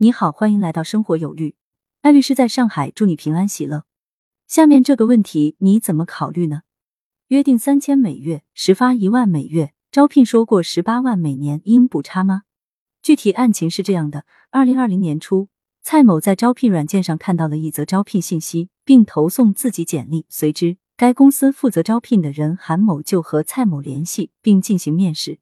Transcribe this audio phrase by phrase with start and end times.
[0.00, 1.56] 你好，欢迎来到生活有律，
[2.02, 3.82] 艾律师在上海，祝你平安喜乐。
[4.46, 6.62] 下面这个问题你怎么考虑呢？
[7.26, 12.42] 约定三千每月，实发一万每月，招聘说过十八万每年应补差吗？
[13.02, 15.48] 具体案情是这样的：二零二零年初，
[15.82, 25.40] 蔡某在招聘软件上看到了一则招聘信息，并投送自己简历，随之该公司负责招聘的人韩某就和蔡某联系，并进行面试。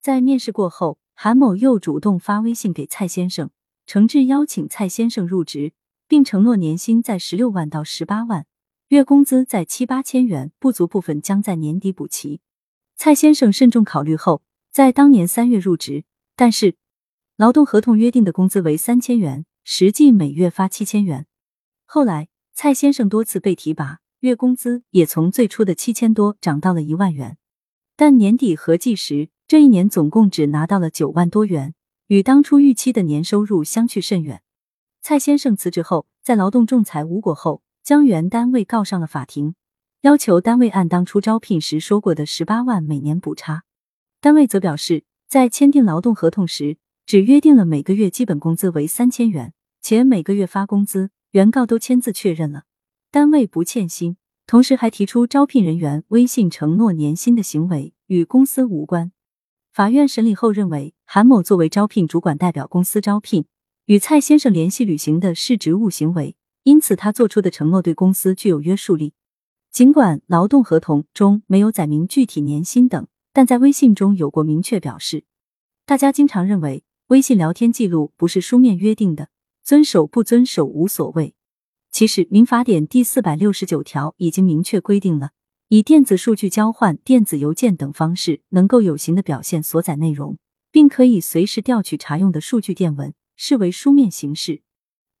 [0.00, 3.50] 在面试过后，韩某又主动发微信给蔡先生。
[3.92, 5.74] 诚挚邀请蔡先生入职，
[6.08, 8.46] 并承诺年薪在十六万到十八万，
[8.88, 12.40] 月工资在七八千元，不足部分将在年底补齐。
[12.96, 16.76] 蔡先生慎重考虑后，在当年三月入职，但是
[17.36, 21.26] 劳动合同约定的工资为三千元，实际每月发七千元。
[21.84, 27.36] 后来蔡先生多次被提拔，月工资也从最初的七千多涨到了一万元，
[27.94, 31.74] 但年底合计时，这一年总共只拿到了九万多元。
[32.12, 34.42] 与当初预期的年收入相去甚远。
[35.00, 39.54] 蔡先生辞职后，在劳动仲裁无果后，将原单位告上了法庭，
[40.02, 43.62] 要求单位按当初招聘时说过的十八万每年补差。
[44.20, 52.64] 单位则表示，在签订劳动合同时，只约定了每个月基本工资为三千元，且每个月发工资，原告都签字确认了，
[53.10, 54.18] 单位不欠薪。
[54.46, 59.12] 同时还提出，招聘人员微信承诺年薪的行为与公司无关。
[59.72, 63.46] 法院审理后认为，韩某作为招聘主管代表公司招聘，
[63.86, 69.14] 与蔡先生联系履行的是职务行为，因此他做出的承诺对公司具有约束力。
[69.70, 75.24] 尽管劳动合同中没有载明具体年薪等，但在微信中有过明确表示。
[75.86, 79.30] 大家经常认为微信聊天记录不是书面约定的，
[79.64, 81.34] 遵守不遵守无所谓。
[81.90, 85.30] 其实，民法典第四百六十九条已经明确规定了。
[85.72, 90.36] 以电子数据交换、电子邮件等方式，能够有形的表现所载内容，
[90.70, 94.60] 并可以随时调取查用的数据电文，视为书面形式。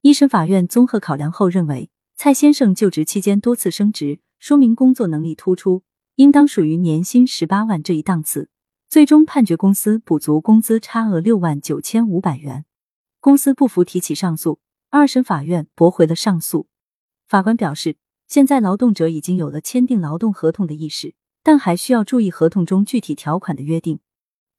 [0.02, 5.84] 一审法院综合考量后认为，蔡先生就职期间多次升职，说明工作能力突出，
[6.16, 8.50] 应当属于年薪十八万这一档次。
[8.90, 12.66] 最终判决公司补足工资差额六万九千五百元。
[13.20, 14.60] 公司不服提起上诉，
[14.90, 16.66] 二审法院驳回了上诉。
[17.26, 17.96] 法官表示。
[18.32, 23.98] 现在劳动者已经有了签订劳动合同的意识，但还需要注意合同中具体条款的约定。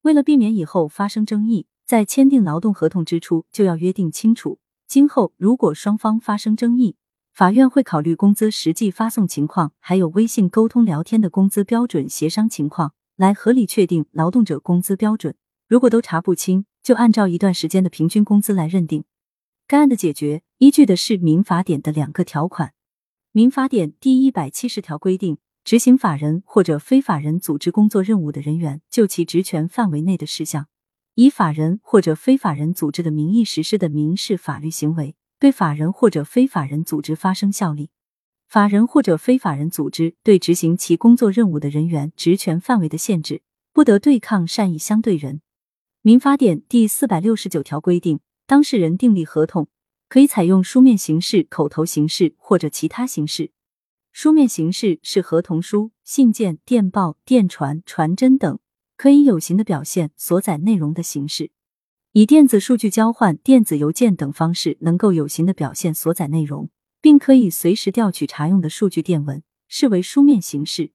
[0.04, 4.60] 为了避免以后发生争议，在签订劳动合同之初就要约定清楚。
[4.88, 6.98] 今后如果双方发生争议，
[7.34, 15.36] 法院会考虑工资实际发送情况，还有微信沟通聊天的工资标准协商情况，来合理确定劳动者工资标准。
[15.68, 19.04] 如果都查不清，就按照一段时间的平均工资来认定。
[19.66, 22.74] 该案的解决依据的是民法典的两个条款。
[23.36, 30.68] 民法典第一百七十条规定，执行法人或者非法人组织工作任务的人员，就其职权范围内的事项，
[31.16, 37.90] 以法人或者非法人组织的名义实施的民事法律行为，对法人或者非法人组织发生效力。
[38.48, 43.42] 法人或者非法人组织对执行其工作任务的人员职权范围的限制，
[43.74, 45.42] 不得对抗善意相对人。
[46.04, 49.70] 民法典第四百六十九条规定，当事人订立合同。
[50.14, 53.50] 可以采用书面形式、口头形式或者其他形式。
[54.12, 58.60] 书面形式是合同书、信件、电报、电传、传真等
[58.96, 61.48] 可以有形的表现所载内容的形式；
[62.12, 66.70] 以电子数据交换、电子邮件等方式能够有形的表现所载内容，
[67.02, 70.92] 并可以随时调取查用的数据电文，视为书面形式。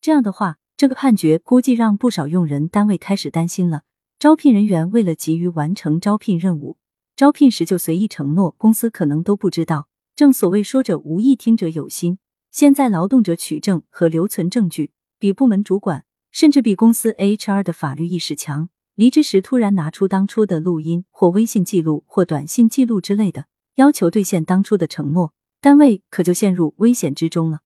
[0.00, 3.82] 这样的话，这个判决估计让不少用人单位开始担心了：
[4.20, 6.76] 招聘人员为了急于完成招聘任务。
[7.14, 9.88] 招聘时就随意承诺，公司可能都不知道。
[10.16, 12.18] 正所谓说者无意，听者有心。
[12.50, 18.68] 现在劳动者取证和留存证据，比部门主管甚至比公司 HR 的法律意识强。
[18.94, 23.46] 离职时突然拿出当初的录音或微信记录或短信记录之类的，
[23.76, 27.60] 要求兑现当初的承诺，单位可就陷入危险之中了。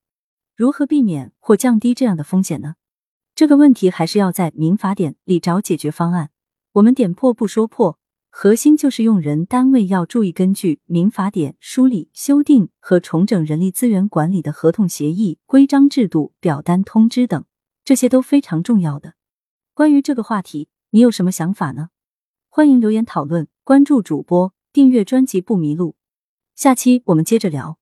[0.54, 2.76] 如何避免或降低这样的风险呢？
[3.34, 6.30] 这个问题还是要在民法典里找解决方案。
[6.74, 7.98] 我们点破不说破。
[8.38, 17.46] 核心就是用人单位要注意，根据民法典梳理、修订和重整人力资源管理的合同协议、规章制度、表单通知等，
[17.82, 19.14] 这些都非常重要的。
[19.72, 21.88] 关于这个话题，你有什么想法呢？
[22.50, 25.96] 欢迎留言讨论，关注主播，订阅专辑不迷路。
[26.54, 27.78] 下期我们接着聊。